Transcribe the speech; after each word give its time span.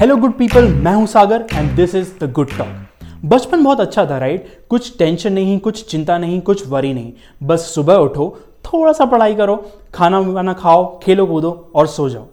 Hello 0.00 0.14
good 0.16 0.32
people 0.32 0.68
मैं 0.74 0.92
हूँ 0.94 1.06
Sagar 1.06 1.44
and 1.54 1.70
this 1.76 1.94
is 1.94 2.12
the 2.20 2.30
good 2.32 2.50
talk 2.58 3.24
बचपन 3.24 3.64
बहुत 3.64 3.80
अच्छा 3.80 4.04
था 4.10 4.18
राइट 4.18 4.46
कुछ 4.70 4.96
टेंशन 4.98 5.32
नहीं, 5.32 5.58
कुछ 5.58 5.84
चिंता 5.90 6.16
नहीं, 6.18 6.40
कुछ 6.40 6.66
वरी 6.68 6.92
नहीं। 6.94 7.12
बस 7.42 7.66
सुबह 7.74 7.94
उठो 7.96 8.28
थोड़ा 8.66 8.92
सा 8.92 9.04
पढ़ाई 9.04 9.34
करो 9.34 9.56
खाना 9.94 10.18
वाना 10.20 10.52
खाओ, 10.52 10.98
खेलो 11.02 11.26
कूदो, 11.26 11.50
और 11.74 11.86
सो 11.86 12.08
जाओ। 12.08 12.26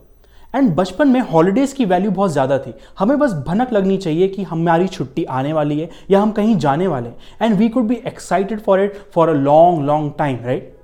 एंड 0.54 0.74
बचपन 0.76 1.08
में 1.08 1.20
हॉलीडेज़ 1.24 1.76
की 1.76 1.86
वैल्यू 1.86 2.12
बहुत 2.12 2.32
ज़्यादा 2.32 2.60
थी। 2.60 2.74
हमें 3.00 3.18
बस 3.20 3.34
भनक 3.48 3.74
लगनी 3.74 3.98
चाहिए 3.98 4.28
कि 4.28 4.44
हमारी 4.44 4.88
छुट्टी 4.88 5.24
आने 5.26 5.54
वाली 5.54 5.80
है, 5.80 5.90
या 6.12 6.22
हम 6.22 6.32
कहीं 6.32 6.58
जाने 6.58 6.88
वाले 6.88 7.10
हैं। 7.10 7.18
And 7.42 7.58
we 7.58 7.70
could 7.70 7.88
be 7.88 8.02
excited 8.08 8.62
for 8.62 8.84
it 8.84 8.98
for 9.16 9.30
a 9.30 9.34
long 9.34 9.86
long 9.88 10.14
time 10.18 10.40
right 10.46 10.77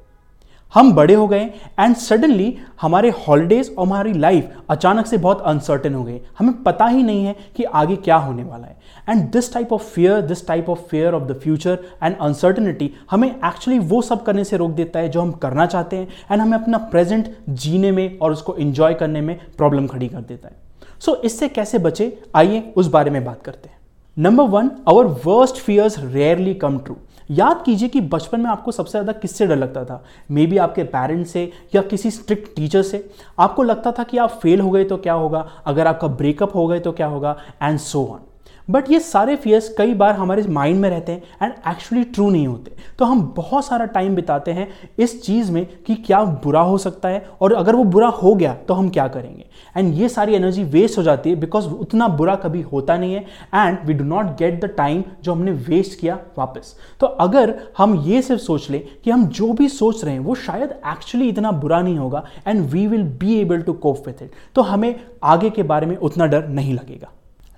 हम 0.73 0.91
बड़े 0.93 1.13
हो 1.13 1.27
गए 1.27 1.43
एंड 1.79 1.95
सडनली 1.95 2.57
हमारे 2.81 3.09
हॉलीडेज 3.27 3.75
और 3.77 3.85
हमारी 3.87 4.13
लाइफ 4.13 4.51
अचानक 4.69 5.07
से 5.07 5.18
बहुत 5.18 5.41
अनसर्टेन 5.41 5.95
हो 5.95 6.04
गई 6.04 6.19
हमें 6.39 6.64
पता 6.64 6.86
ही 6.86 7.04
नहीं 7.04 7.25
है 7.25 7.36
कि 7.55 7.64
आगे 7.64 7.95
क्या 7.95 8.15
होने 8.15 8.43
वाला 8.43 8.68
है। 8.68 8.78
And 9.09 9.31
this 9.31 9.54
type 9.54 9.73
of 9.73 9.83
fear 9.83 10.21
this 10.21 10.47
type 10.47 10.69
of 10.69 10.79
fear 10.79 11.14
of 11.14 11.23
the 11.23 11.39
future 11.43 11.78
and 12.04 12.17
uncertainty 12.17 12.91
हमें 13.11 13.29
एक्चुअली 13.29 13.79
वो 13.79 14.01
सब 14.01 14.23
करने 14.23 14.43
से 14.43 14.57
रोक 14.57 14.71
देता 14.71 15.00
है 15.00 15.09
जो 15.09 15.21
हम 15.21 15.31
करना 15.31 15.65
चाहते 15.65 15.95
हैं 15.95 16.07
एंड 16.31 16.41
हमें 16.41 16.57
अपना 16.57 16.78
प्रेजेंट 16.78 17.36
जीने 17.50 17.92
में 17.92 18.17
और 18.19 18.31
उसको 18.31 18.55
इंजॉय 18.55 18.93
करने 18.93 19.21
में 19.21 19.37
प्रॉब्लम 19.57 19.87
खड़ी 19.87 20.07
कर 20.07 20.21
देता 20.21 20.47
है। 20.47 20.55
सो 21.00 21.11
so, 21.11 21.17
इससे 21.17 21.47
कैसे 21.47 21.78
बचे? 21.78 22.17
आइए 22.36 22.73
उस 22.75 22.87
बारे 22.87 23.11
में 23.11 23.23
बात 23.25 23.42
करते 23.42 23.69
हैं। 23.69 23.78
Number 24.17 24.43
one 24.43 24.71
our 24.89 25.05
worst 25.25 25.55
fears 25.55 25.95
rarely 26.00 26.53
come 26.53 26.78
true 26.78 26.95
याद 27.32 27.63
कीजिए 27.65 27.89
कि 27.89 28.01
बचपन 28.01 28.41
में 28.41 28.50
आपको 28.50 28.71
सबसे 28.71 28.91
ज़्यादा 28.91 29.11
किससे 29.11 29.47
डर 29.47 29.55
लगता 29.55 29.83
था? 29.86 30.04
मे 30.31 30.45
बी 30.47 30.57
आपके 30.57 30.83
पेरेंट्स 30.86 31.31
से 31.31 31.51
या 31.75 31.81
किसी 31.81 32.11
स्ट्रिक्ट 32.11 32.55
टीचर 32.55 32.81
से। 32.81 33.09
आपको 33.39 33.64
लगता 33.64 33.91
था 33.91 34.03
कि 34.03 34.17
आप 34.17 34.39
फेल 34.44 34.59
हो 34.59 34.72
गए 34.72 34.83
तो 34.83 34.97
क्या 34.97 35.14
होगा? 35.14 35.47
अगर 35.66 35.88
आपका 35.88 36.08
ब्रेकअप 36.09 36.55
हो 36.55 36.67
गए 36.67 36.80
तो 36.80 36.92
क्या 36.92 37.08
होगा? 37.08 37.36
एंड 37.61 37.80
सो 37.80 38.06
ऑन 38.06 38.20
बट 38.67 38.92
ये 38.92 39.00
सारे 39.00 39.36
फियर्स 39.36 39.67
कई 39.78 39.94
बार 39.94 40.16
हमारे 40.16 40.44
माइंड 40.44 40.80
में 40.81 40.89
रहते 40.89 41.11
हैं 41.11 41.22
एंड 41.42 41.53
एक्चुअली 41.69 42.03
ट्रू 42.06 42.30
नहीं 42.30 42.47
होते। 42.47 42.72
तो 43.00 43.05
हम 43.05 43.22
बहुत 43.38 43.66
सारा 43.66 43.86
टाइम 43.86 44.16
बिताते 44.16 44.52
हैं 44.52 44.67
इस 45.00 45.22
चीज़ 45.23 45.52
में 45.52 45.66
कि 45.86 45.95
क्या 45.97 46.23
बुरा 46.44 46.61
हो 46.61 46.78
सकता 46.78 47.09
है 47.09 47.25
और 47.42 47.53
अगर 47.53 47.75
वो 47.75 47.83
बुरा 47.86 48.08
हो 48.08 48.33
गया 48.36 48.53
तो 48.67 48.73
हम 48.73 48.89
क्या 48.89 49.08
करेंगे। 49.08 49.45
एंड 49.78 49.94
ये 49.94 50.09
सारी 50.09 50.36
एनर्जी 50.36 50.64
वेस्ट 50.64 50.97
हो 50.97 51.03
जाती 51.03 51.30
है 51.30 51.36
बिकॉज़ 51.36 51.67
उतना 51.67 52.08
बुरा 52.08 52.36
कभी 52.36 52.61
होता 52.61 52.97
नहीं 52.97 53.14
है 53.14 53.25
and 53.55 53.78
we 53.86 53.94
do 53.94 54.03
not 54.05 54.25
get 54.39 54.59
the 54.66 54.70
time 54.77 55.03
जो 55.23 55.33
हमने 55.33 55.52
वेस्ट 55.52 56.00
किया 56.00 56.17
वापस। 56.38 56.75
तो 57.00 57.08
अगर 57.08 57.55
हम 57.77 57.95
ये 58.05 58.22
सिर्फ़ 58.22 58.42
सोच 58.42 58.70
लें 58.70 58.81
कि 59.03 59.11
हम 59.11 59.25
जो 59.30 59.52
भी 59.53 59.67
सोच 59.70 60.03
रहे 60.03 60.14
हैं 60.14 60.22
वो 60.22 60.36
शायद 60.36 60.70
एक्चुअली 60.88 61.30
इतना 61.30 61.52
बुरा 61.53 61.81
नहीं 61.81 61.98
होगा 61.98 62.23
and 62.48 62.61
we 62.61 62.86
will 62.88 63.03
be 63.20 63.39
able 63.39 63.61
to 63.61 63.73
cope 63.73 64.08
with 64.08 64.23
it 64.23 64.31
तो 64.55 64.61
हमें 64.61 64.95
आगे 65.23 65.50
के 65.50 65.64
बारे 65.64 65.88
में 65.88 65.95
उतना 65.98 66.25
डर 66.25 66.48
नहीं 66.48 66.73
लगेगा। 66.73 67.11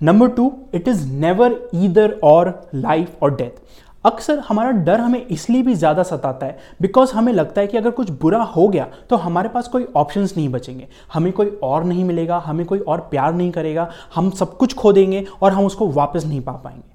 Number 0.06 0.28
two 0.30 0.52
it 0.75 0.88
is 0.88 1.06
never 1.09 1.59
either 1.75 2.20
or 2.23 2.50
life 2.75 3.23
or 3.23 3.36
death 3.36 3.61
अक्सर 4.03 4.39
हमारा 4.39 4.72
डर 4.86 5.00
हमें 5.00 5.25
इसलिए 5.25 5.62
भी 5.64 5.73
ज़्यादा 5.73 6.03
सताता 6.03 6.45
है 6.45 6.58
बिकॉज़ 6.81 7.14
हमें 7.14 7.31
लगता 7.34 7.62
है 7.62 7.67
कि 7.67 7.78
अगर 7.78 7.92
कुछ 7.92 8.09
बुरा 8.22 8.42
हो 8.45 8.67
गया 8.67 8.88
तो 9.09 9.16
हमारे 9.16 9.50
पास 9.50 9.67
कोई 9.67 9.86
ऑप्शंस 9.95 10.36
नहीं 10.38 10.50
बचेंगे। 10.50 10.88
हमें 11.14 11.31
कोई 11.34 11.47
और 11.64 11.84
नहीं 11.84 12.03
मिलेगा, 12.06 12.38
हमें 12.38 12.66
कोई 12.66 12.80
और 12.80 13.00
प्यार 13.12 13.34
नहीं 13.34 13.52
करेगा, 13.52 13.89
हम 14.16 14.30
सब 14.31 14.58
कुछ 14.58 14.73
खो 14.73 14.92
देंगे 14.94 15.25
और 15.42 15.52
हम 15.52 15.66
उसको 15.66 15.88
वापस 15.89 16.25
नहीं 16.25 16.42
पा 16.42 16.52
पाएँगे। 16.53 16.95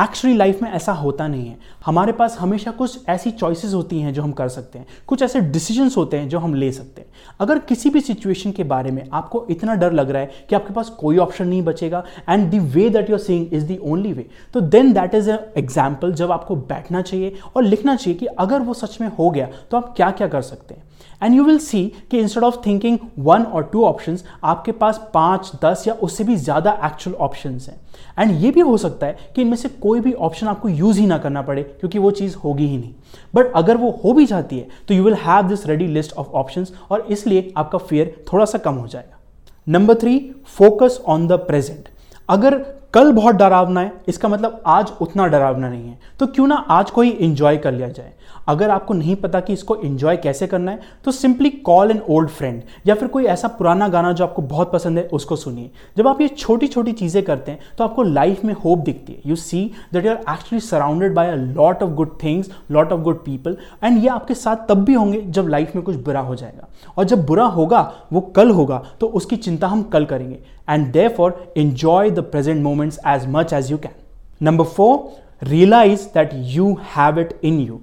एक्चुअली 0.00 0.36
लाइफ 0.36 0.60
में 0.62 0.70
ऐसा 0.70 0.92
होता 0.92 1.26
नहीं 1.28 1.48
है। 1.48 1.56
हमारे 1.86 2.12
पास 2.12 2.36
हमेशा 2.40 2.70
कुछ 2.70 3.08
ऐसी 3.08 3.30
चॉइसेस 3.30 3.72
होती 3.74 4.00
हैं 4.00 4.12
जो 4.14 4.22
हम 4.22 4.32
कर 4.32 4.48
सकते 4.48 4.78
हैं। 4.78 4.86
कुछ 5.06 5.22
ऐसे 5.22 5.40
डिसीजंस 5.40 5.96
होते 5.96 6.16
हैं 6.16 6.28
जो 6.28 6.38
हम 6.38 6.54
ले 6.54 6.70
सकते 6.72 7.00
हैं। 7.00 7.08
अगर 7.40 7.58
किसी 7.60 7.90
भी 7.90 8.00
सिचुएशन 8.00 8.52
के 8.52 8.64
बारे 8.64 8.90
में 8.90 9.02
आपको 9.12 9.44
इतना 9.50 9.74
डर 9.74 9.92
लग 9.92 10.10
रहा 10.10 10.22
है 10.22 10.46
कि 10.50 10.56
आपके 10.56 10.74
पास 10.74 10.88
कोई 10.90 11.18
ऑप्शन 11.18 11.48
नहीं 11.48 11.62
बचेगा 11.62 12.02
and 12.28 12.48
the 12.50 12.58
way 12.58 12.88
that 12.90 13.10
you 13.10 13.16
are 13.16 13.22
seeing 13.22 13.54
is 13.54 13.64
the 13.64 13.78
only 13.82 14.12
way 14.12 14.26
तो 14.54 14.60
then 14.60 14.92
that 14.92 15.14
is 15.14 15.30
a 15.30 15.38
example 15.58 16.12
जब 16.12 16.32
आपको 16.32 16.56
बैठना 16.56 17.02
चाहिए 17.02 17.34
और 17.56 17.62
लिखना 17.62 17.96
चाहिए 17.96 18.18
कि 18.18 18.26
अगर 18.26 18.62
वो 18.62 18.74
सच 18.74 19.00
में 19.00 19.08
हो 19.18 19.30
गया 19.30 19.48
तो 19.70 19.76
आप 19.76 19.92
क्या 19.96 20.10
क्या 20.10 20.28
कर 20.28 20.42
सकते 20.42 20.74
हैं। 20.74 20.88
एंड 21.22 21.34
यू 21.34 21.44
विल 21.44 21.58
सी 21.58 21.86
कि 22.10 22.18
instead 22.18 22.44
of 22.44 22.56
thinking 22.66 22.98
one 23.18 23.42
or 23.42 23.68
two 23.72 23.84
option 23.84 24.18
आपके 24.44 24.72
पास 24.72 25.00
पाँच, 25.14 25.52
दस 25.64 25.84
या 25.86 25.94
उससे 25.94 26.24
भी 26.24 26.36
ज़्यादा 26.38 26.78
एक्चुअल 26.84 27.16
ऑप्शन 27.18 27.58
हैं। 27.60 27.80
एंड 28.18 28.42
ये 28.42 28.50
भी 28.50 28.60
हो 28.60 28.76
सकता 28.76 29.06
है 29.06 29.32
कि 29.36 29.42
इनमें 29.42 29.56
से 29.56 29.68
कोई 29.80 30.00
भी 30.00 30.12
ऑप्शन 30.14 30.46
आपको 30.46 30.68
यूज़ 30.68 31.00
ही 31.00 31.06
ना 31.06 31.18
करना 31.18 31.42
पड़े, 31.42 31.62
क्योंकि 31.62 31.98
वो 31.98 32.10
चीज़ 32.12 32.36
होगी 32.36 32.66
ही 32.66 32.76
नहीं। 32.76 32.92
बट 33.34 33.52
अगर 33.56 33.76
वो 33.76 33.90
हो 34.04 34.12
भी 34.12 34.26
जाती 34.26 34.58
है 34.58 34.68
तो 34.88 34.94
you 34.94 35.04
will 35.04 35.14
have 35.16 35.48
this 35.48 35.66
ready 35.66 35.86
list 35.88 36.12
of 36.14 36.28
option 36.28 36.66
और 36.90 37.06
इसलिए 37.10 37.52
आपका 37.56 37.78
फियर 37.80 38.14
थोड़ा 38.32 38.44
सा 38.44 38.58
कम 38.58 38.74
हो 38.74 38.86
जाएगा। 38.88 39.18
Number 39.66 39.94
three 39.94 40.18
focus 40.48 41.00
on 41.06 41.26
the 41.28 41.32
present 41.46 41.88
अगर 42.28 42.58
कल 42.94 43.12
बहुत 43.12 43.34
डरावना 43.34 43.80
है, 43.80 43.92
इसका 44.08 44.28
मतलब 44.28 44.62
आज 44.66 44.92
उतना 45.00 45.26
डरावना 45.26 45.68
नहीं 45.68 45.88
है। 45.88 45.98
तो 46.20 46.26
क्यों 46.26 46.46
ना 46.46 46.54
आज 46.70 46.90
को 46.90 47.02
ही 47.02 47.10
इंजॉय 47.10 47.56
कर 47.56 47.72
लिया 47.72 47.88
जाए। 47.88 48.12
अगर 48.48 48.70
आपको 48.70 48.94
नहीं 48.94 49.14
पता 49.16 49.40
कि 49.40 49.52
इसको 49.52 49.76
इंजॉय 49.76 50.16
कैसे 50.16 50.46
करना 50.46 50.70
है 50.70 50.80
तो 51.04 51.10
simply 51.12 51.50
call 51.50 51.90
an 51.90 52.00
old 52.10 52.28
friend 52.30 52.62
या 52.86 52.94
फिर 52.94 53.08
कोई 53.08 53.24
ऐसा 53.26 53.48
पुराना 53.48 53.88
गाना 53.88 54.12
जो 54.12 54.24
आपको 54.24 54.42
बहुत 54.42 54.72
पसंद 54.72 54.98
है, 54.98 55.04
उसको 55.04 55.36
सुनिए। 55.36 55.70
जब 55.96 56.08
आप 56.08 56.20
ये 56.20 56.28
छोटी 56.28 56.66
छोटी 56.68 56.92
चीज़ें 56.92 57.22
करते 57.24 57.50
हैं 57.50 57.60
तो 57.78 57.84
आपको 57.84 58.02
लाइफ 58.02 58.44
में 58.44 58.54
होप 58.54 58.78
दिखती 58.80 59.12
है। 59.12 59.20
You 59.26 59.36
see 59.36 59.64
that 59.92 60.04
you 60.04 60.10
are 60.10 60.16
actually 60.18 60.60
surrounded 60.60 61.14
by 61.14 61.30
a 61.30 61.34
lot 61.34 61.82
of 61.82 61.90
good 61.90 62.16
things 62.22 62.50
lot 62.70 62.92
of 62.92 63.00
good 63.00 63.24
people 63.24 63.56
and 63.84 64.02
ये 64.02 64.08
आपके 64.08 64.34
साथ 64.34 64.68
तब 64.68 64.84
भी 64.84 64.94
होंगे 64.94 65.20
जब 65.20 65.48
लाइफ 65.48 65.74
में 65.76 65.84
कुछ 65.84 65.96
बुरा 65.98 66.20
हो 66.20 66.34
जाएगा। 66.34 66.68
और 66.96 67.04
जब 67.04 67.26
बुरा 67.26 67.44
होगा, 67.46 67.92
वो 68.12 68.20
कल 68.36 68.50
होगा 68.50 68.82
तो 69.00 69.06
उसकी 69.08 69.36
चिंता 69.36 69.66
हम 69.68 69.82
कल 69.84 70.04
करेंगे। 70.04 70.38
Therefore 71.08 71.52
enjoy 71.56 72.10
the 72.10 72.20
present 72.22 72.62
moments 72.62 72.98
as 73.08 73.26
much 73.28 73.52
as 73.52 73.70
you 73.70 73.78
can 73.78 73.92
number 74.42 74.64
four 74.66 75.48
realize 75.48 76.06
that 76.14 76.30
you 76.34 76.76
have 76.96 77.20
it 77.20 77.38
in 77.44 77.60
you 77.60 77.80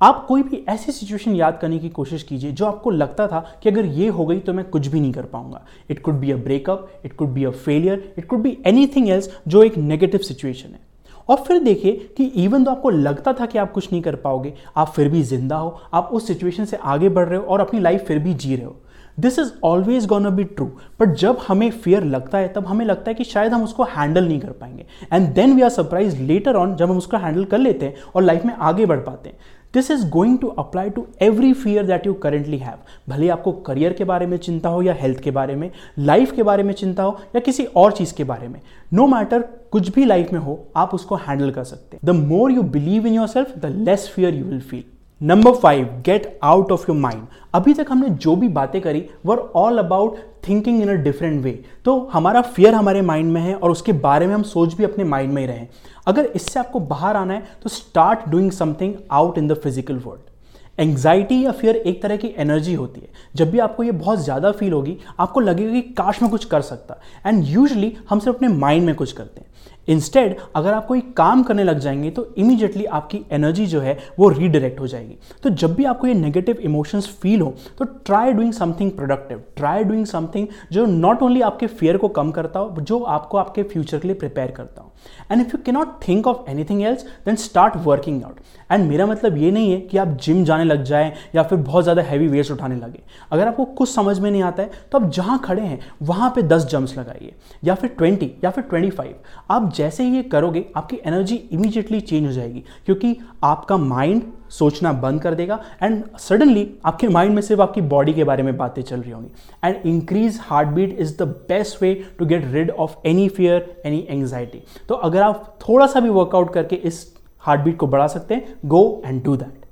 आप 0.00 0.24
कोई 0.28 0.42
भी 0.42 0.64
ऐसी 0.68 0.92
सिचुएशन 0.92 1.34
याद 1.34 1.58
करने 1.60 1.78
की 1.78 1.88
कोशिश 1.88 2.22
कीजिए 2.22 2.50
जो 2.52 2.64
आपको 2.66 2.90
लगता 2.90 3.26
था 3.28 3.38
कि 3.62 3.68
अगर 3.68 3.84
ये 3.84 4.08
हो 4.08 4.26
गई 4.26 4.38
तो 4.38 4.52
मैं 4.52 4.64
कुछ 4.64 4.86
भी 4.86 5.00
नहीं 5.00 5.12
कर 5.12 5.24
पाऊँगा। 5.24 5.62
It 5.90 6.02
could 6.02 6.14
be 6.14 6.30
a 6.30 6.36
breakup 6.36 6.88
it 7.04 7.12
could 7.16 7.28
be 7.28 7.44
a 7.44 7.50
failure 7.50 8.14
it 8.18 8.26
could 8.28 8.40
be 8.42 8.56
anything 8.66 9.08
else 9.08 9.30
जो 9.48 9.62
एक 9.62 9.76
नेगेटिव 9.78 10.20
सिचुएशन 10.20 10.68
है। 10.68 10.80
और 11.28 11.36
फिर 11.36 11.58
देखिए 11.58 11.92
कि 12.16 12.24
इवन 12.44 12.64
तो 12.64 12.70
आपको 12.70 12.90
लगता 12.90 13.32
था 13.32 13.46
कि 13.46 13.58
आप 13.58 13.72
कुछ 13.72 13.90
नहीं 13.92 14.02
कर 14.02 14.16
पाओगे, 14.16 14.52
आप 14.76 14.88
फिर 14.88 15.08
भी 15.08 15.22
ज़िंदा 15.22 15.56
हो, 15.56 15.80
आप 15.94 16.10
उस 16.12 16.26
सिचुएशन 16.26 16.64
से 16.64 16.76
आगे 16.76 17.08
बढ़ 17.08 17.28
रहे 17.28 17.38
हो 17.38 17.44
और 17.44 17.60
अपनी 17.60 17.80
लाइफ 17.80 18.04
फिर 18.06 18.18
भी 18.18 18.34
जी 18.34 18.56
रहे 18.56 18.64
हो। 18.64 18.76
This 19.20 19.38
is 19.38 19.50
always 19.64 20.06
gonna 20.06 20.30
be 20.30 20.44
true 20.44 20.66
but 21.00 21.14
जब 21.14 21.38
हमें 21.48 21.70
फियर 21.70 22.04
लगता 22.04 22.38
है, 22.38 22.48
तब 22.48 22.66
हमें 22.66 22.84
लगता 22.86 23.10
है 23.10 23.14
कि 23.14 23.24
शायद 23.24 23.52
हम 23.52 23.64
उसको 23.64 23.84
हैंडल 23.84 24.28
नहीं 24.28 24.40
कर 24.40 24.50
पाएँगे। 24.50 24.86
And 25.12 25.28
then 25.34 25.54
we 25.54 25.62
are 25.62 25.70
surprise 25.70 26.20
later 26.22 26.56
on 26.56 26.76
जब 26.76 26.90
हम 26.90 26.98
उसको 26.98 27.16
हैंडल 27.16 27.44
कर 27.44 27.58
लेते 27.58 27.86
हैं 27.86 27.94
और 28.14 28.22
लाइफ 28.22 28.44
में 28.44 28.54
आगे 28.54 28.86
बढ़ 28.86 28.98
पाते 28.98 29.28
हैं। 29.28 29.36
This 29.74 29.90
is 29.90 30.08
going 30.08 30.38
to 30.38 30.48
apply 30.48 30.90
to 30.90 31.06
every 31.22 31.52
fear 31.52 31.86
that 31.86 32.06
you 32.06 32.12
currently 32.14 32.58
have 32.58 32.78
भले 33.08 33.28
आपको 33.28 33.52
करियर 33.52 33.92
के 33.92 34.04
बारे 34.04 34.26
में 34.26 34.36
चिंता 34.36 34.68
हो 34.68 34.82
या 34.82 34.92
हेल्थ 34.92 35.20
के 35.20 35.30
बारे 35.30 35.54
में 35.54 35.70
लाइफ 35.98 36.32
के 36.32 36.42
बारे 36.42 36.62
में 36.62 36.72
चिंता 36.74 37.02
हो 37.02 37.18
या 37.34 37.40
किसी 37.40 37.64
और 37.64 37.92
चीज़ 37.92 38.14
के 38.14 38.24
बारे 38.24 38.48
में 38.48 38.60
नो 38.92 39.02
no 39.02 39.12
मैटर 39.12 39.42
कुछ 39.70 39.88
भी 39.94 40.04
लाइफ 40.04 40.32
में 40.32 40.40
हो, 40.40 40.58
आप 40.76 40.94
उसको 40.94 41.16
हैंडल 41.16 41.50
कर 41.50 41.64
सकते 41.64 41.96
हैं। 41.96 42.00
The 42.04 42.16
more 42.18 42.52
you 42.52 42.62
believe 42.62 43.06
in 43.06 43.14
yourself 43.26 43.58
the 43.58 43.66
less 43.66 44.10
fear 44.14 44.34
you 44.34 44.44
will 44.44 44.60
feel 44.60 44.84
number 45.20 45.52
five 45.52 45.84
get 46.06 46.38
out 46.44 46.72
of 46.72 46.84
your 46.88 46.98
mind 46.98 47.22
अभी 47.54 47.72
तक 47.74 47.86
हमने 47.90 48.08
जो 48.16 48.34
भी 48.36 48.48
बातें 48.48 48.80
करी 48.80 49.02
were 49.26 49.38
all 49.56 49.78
about 49.78 50.16
thinking 50.48 50.82
in 50.82 50.88
a 50.88 50.94
different 50.94 51.42
way 51.44 51.52
तो 51.84 51.98
हमारा 52.12 52.40
फियर 52.42 52.74
हमारे 52.74 53.02
माइंड 53.02 53.32
में 53.32 53.40
है 53.40 53.54
और 53.54 53.70
उसके 53.70 53.92
बारे 53.94 54.26
में 54.26 54.34
हम 54.34 54.42
सोच 54.42 54.74
भी 54.74 54.84
अपने 54.84 55.04
माइंड 55.04 55.32
में 55.32 55.40
ही 55.42 55.46
रहे 55.48 55.66
अगर 56.06 56.26
इससे 56.26 56.60
आपको 56.60 56.80
बाहर 56.82 57.16
आना 57.16 57.34
है 57.34 57.46
तो 57.62 57.68
start 57.68 58.28
doing 58.28 58.50
something 58.52 58.94
out 59.12 59.38
in 59.38 59.48
the 59.48 59.54
physical 59.54 59.96
world 59.96 60.34
anxiety 60.78 61.44
या 61.44 61.52
फियर 61.52 61.76
एक 61.76 62.02
तरह 62.02 62.16
की 62.16 62.32
एनर्जी 62.38 62.74
होती 62.74 63.00
है। 63.00 63.08
जब 63.36 63.50
भी 63.50 63.58
आपको 63.58 63.82
ये 63.82 63.90
बहुत 63.92 64.18
ज़्यादा 64.18 64.50
फील 64.52 64.72
होगी, 64.72 64.96
आपको 65.20 65.40
लगेगा 65.40 65.72
कि 65.72 65.80
काश 65.92 66.20
में 66.22 66.30
कुछ 66.30 66.44
कर 66.44 66.60
सकता। 66.62 67.00
एंड 67.26 67.44
यूजली 67.44 67.92
हम 68.10 68.18
सिर्फ़ 68.18 68.36
अपने 68.36 68.48
माइंड 68.48 68.86
में 68.86 68.94
कुछ 68.94 69.12
करते 69.12 69.40
हैं। 69.40 69.46
इंस्टेड 69.88 70.36
अगर 70.56 70.72
आप 70.72 70.86
कोई 70.86 71.00
काम 71.16 71.42
करने 71.42 71.64
लग 71.64 71.78
जाएँगे 71.78 72.10
तो 72.10 72.26
इमीडिएटली 72.36 72.84
आपकी 72.86 73.20
एनर्जी 73.32 73.66
जो 73.66 73.80
है, 73.80 73.96
वो 74.18 74.28
रीडायरेक्ट 74.28 74.80
हो 74.80 74.86
जाएगी। 74.86 75.16
तो 75.42 75.50
जब 75.50 75.74
भी 75.74 75.84
आपको 75.84 76.06
ये 76.06 76.14
नेगेटिव 76.14 76.58
इमोशंस 76.60 77.08
फील 77.22 77.40
हो 77.40 77.54
तो 77.78 77.84
try 77.84 78.32
doing 78.32 78.52
something 78.52 78.90
productive 78.90 79.42
try 79.56 79.84
doing 79.84 80.06
something 80.06 80.46
जो 80.72 80.86
नॉट 80.86 81.22
ओनली 81.22 81.40
आपके 81.42 81.66
फियर 81.68 81.96
को 81.96 82.08
कम 82.10 82.30
करता 82.30 82.60
हो, 82.60 82.70
जो 82.72 82.98
आपको 82.98 83.38
आपके 83.38 83.62
फ्यूचर 83.64 83.98
के 83.98 84.08
लिए 84.08 84.16
प्रिपेयर 84.16 84.50
करता 84.50 84.82
हो। 84.82 84.92
And 85.30 85.40
if 85.40 85.48
you 85.48 85.62
cannot 85.66 85.88
think 86.08 86.26
of 86.26 86.50
anything 86.50 86.82
else 86.82 87.02
then 87.26 87.36
start 87.36 87.76
working 87.78 88.22
out 88.24 88.40
and 88.70 88.88
मेरा 88.88 89.06
मतलब 89.06 89.36
ये 89.38 89.50
नहीं 89.50 89.70
है 89.72 89.80
कि 89.80 89.98
आप 89.98 90.16
जिम 90.18 90.44
जाने 90.44 90.64
लग 90.64 90.82
जाए, 90.84 91.12
या 91.34 91.42
फिर 91.42 91.58
बहुत 91.58 91.84
ज़्यादा 91.84 92.02
हैवी 92.02 92.28
वेट्स 92.28 92.50
उठाने 92.50 92.76
लगे। 92.76 93.02
अगर 93.32 93.46
आपको 93.48 93.64
कुछ 93.66 93.88
समझ 93.88 94.18
में 94.18 94.30
नहीं 94.30 94.42
आता 94.42 94.62
है 94.62 94.70
तो 94.92 94.98
आप 94.98 95.10
जहाँ 95.10 95.38
खड़े 95.38 95.62
हैं, 95.62 95.78
वहाँ 96.02 96.30
पर 96.30 96.42
दस 96.44 96.66
जम्प्स 96.66 96.96
लगाइए। 96.98 97.34
या 97.64 97.74
फिर 97.74 97.90
ट्वेंटी 97.90 98.32
या 98.44 98.50
फिर 98.50 98.64
ट्वेंटी 98.64 98.90
फाइव 98.90 99.14
आप 99.50 99.72
जैसे 99.76 100.04
ही 100.04 100.16
ये 100.16 100.22
करोगे, 100.24 100.64
आपकी 100.76 100.96
एनर्जी 101.06 101.36
इमीजिएटली 101.52 102.00
चेंज 102.00 102.26
हो 102.26 102.32
जाएगी, 102.32 102.64
क्योंकि 102.86 103.16
आपका 103.44 103.76
माइंड 103.76 104.22
सोचना 104.50 104.92
बंद 104.94 105.20
कर 105.22 105.34
देगा 105.34 105.58
एंड 105.82 106.02
सडनली 106.18 106.68
आपके 106.86 107.08
माइंड 107.08 107.34
में 107.34 107.40
सिर्फ़ 107.42 107.62
आपकी 107.62 107.80
बॉडी 107.82 108.12
के 108.14 108.24
बारे 108.24 108.42
में 108.42 108.56
बातें 108.56 108.80
चल 108.82 109.00
रही 109.00 109.10
होंगी। 109.10 109.30
And 109.64 109.86
increase 109.86 110.38
heart 110.42 110.68
beat 110.68 110.96
is 111.00 111.16
the 111.18 111.28
best 111.48 111.82
way 111.82 111.94
to 112.18 112.26
get 112.26 112.44
rid 112.52 112.70
of 112.70 112.96
any 113.06 113.28
fear 113.28 113.82
any 113.86 114.06
anxiety 114.10 114.62
तो 114.88 114.94
अगर 114.94 115.22
आप 115.22 115.56
थोड़ा 115.68 115.86
सा 115.86 116.00
भी 116.00 116.08
वर्कआउट 116.10 116.52
करके 116.54 116.76
इस 116.76 117.06
हार्ट 117.42 117.60
बीट 117.60 117.76
को 117.78 117.86
बढ़ा 117.86 118.06
सकते 118.06 118.34
हैं 118.34 118.54
गो 118.66 119.02
एंड 119.06 119.22
डू 119.24 119.36
दैट 119.36 119.65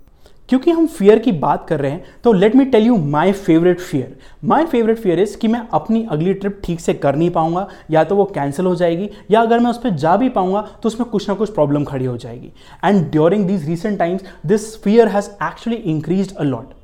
क्योंकि 0.49 0.70
हम 0.70 0.87
फियर 0.87 1.19
की 1.19 1.32
बात 1.32 1.67
कर 1.69 1.81
रहे 1.81 1.91
हैं 1.91 2.05
तो 2.25 2.32
let 2.32 2.55
me 2.56 2.64
tell 2.64 2.87
you 2.87 2.96
my 2.96 3.32
favourite 3.32 3.81
fear 3.81 4.17
my 4.44 4.64
favourite 4.67 4.99
fear 4.99 5.20
is 5.20 5.37
कि 5.38 5.49
मैं 5.49 5.61
अपनी 5.73 6.05
अगली 6.11 6.35
ट्रिप 6.35 6.61
ठीक 6.64 6.81
से 6.81 6.94
कर 6.94 7.17
नहीं 7.17 7.31
पाऊँगा, 7.31 7.67
या 7.91 8.02
तो 8.05 8.17
वो 8.17 8.25
कैंसिल 8.25 8.67
हो 8.67 8.75
जाएगी, 8.75 9.08
या 9.31 9.41
अगर 9.41 9.61
मैं 9.61 9.70
उस 9.70 9.79
पर 9.82 9.91
जा 9.91 10.17
भी 10.17 10.29
पाऊँगा 10.29 10.61
तो 10.82 10.87
उसमें 10.87 11.08
कुछ 11.11 11.29
ना 11.29 11.35
कुछ 11.35 11.55
प्रॉब्लम 11.55 11.85
खड़ी 11.85 12.05
हो 12.05 12.17
जाएगी. 12.17 12.52
And 12.85 13.11
during 13.11 13.46
these 13.46 13.69
recent 13.69 13.99
times 13.99 14.25
this 14.46 14.76
fear 14.82 15.08
has 15.08 15.31
actually 15.44 15.76
increase 15.76 16.35
a 16.35 16.43
lot 16.43 16.75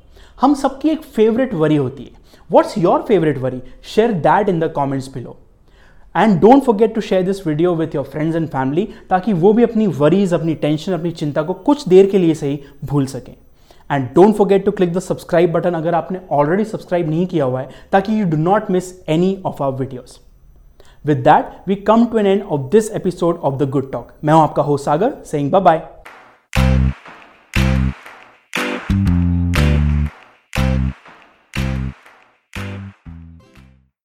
हम 0.41 0.53
सबकी 0.55 0.89
एक 0.89 1.01
फेवरेट 1.05 1.53
वरी 1.53 1.75
होती 1.75 2.03
है. 2.03 2.19
What's 2.49 2.77
your 2.77 3.01
favourite 3.07 3.37
worry 3.37 3.61
share 3.85 4.11
that 4.13 4.49
in 4.49 4.59
the 4.59 4.71
comments 4.75 5.13
below 5.13 5.37
and 6.15 6.39
don't 6.39 6.63
forget 6.63 6.93
to 6.95 7.01
share 7.01 7.23
this 7.23 7.45
video 7.47 7.75
with 7.75 7.95
your 7.95 8.05
friends 8.05 8.35
and 8.35 8.47
family 8.49 8.87
ताकि 9.09 9.33
वो 9.35 9.53
भी 9.53 9.63
अपनी 9.63 9.87
worries 9.99 10.33
अपनी 10.33 10.55
टेंशन 10.55 10.93
अपनी 10.93 11.11
चिंता 11.13 11.41
को 11.41 11.53
कुछ 11.53 11.87
देर 11.87 12.09
के 12.11 12.17
लिए 12.17 12.33
सही 12.35 12.59
भूल 12.85 13.05
सकें. 13.05 13.33
And 13.91 14.07
don't 14.15 14.35
forget 14.35 14.65
to 14.65 14.71
click 14.71 14.93
the 14.93 14.99
subscribe 14.99 15.51
button 15.51 15.73
अगर 15.73 15.95
आपने 15.95 16.19
ऑलरेडी 16.31 16.63
सब्सक्राइब 16.65 17.09
नहीं 17.09 17.25
किया 17.27 17.45
हुआ 17.45 17.61
है, 17.61 17.69
ताकि 17.91 18.19
you 18.19 18.25
do 18.25 18.37
not 18.37 18.71
miss 18.71 18.93
any 19.09 19.37
of 19.45 19.63
our 19.63 19.79
videos 19.79 20.19
with 21.05 21.17
that 21.19 21.67
we 21.67 21.75
come 21.87 22.05
to 22.05 22.17
an 22.17 22.27
end 22.27 22.43
of 22.43 22.69
this 22.71 22.91
episode 22.91 23.39
of 23.39 23.55
the 23.55 23.69
good 23.69 23.91
talk 23.91 24.11
मैं 24.23 24.33
हूँ 24.33 24.41
आपका 24.41 24.63
हो 24.63 24.77
सागर 24.77 25.13
सेइंग 25.25 25.51
बाय 25.51 25.61
बाय 25.61 25.87